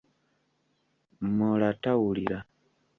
Moraa 1.37 1.79
tawulira. 1.83 2.37